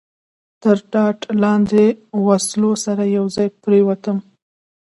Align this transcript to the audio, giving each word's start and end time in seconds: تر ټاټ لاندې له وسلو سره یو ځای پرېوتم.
تر 0.61 0.77
ټاټ 0.91 1.19
لاندې 1.43 1.85
له 1.93 2.17
وسلو 2.27 2.71
سره 2.85 3.03
یو 3.17 3.25
ځای 3.35 3.47
پرېوتم. 3.63 4.17